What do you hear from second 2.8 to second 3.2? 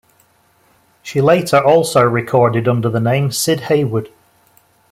the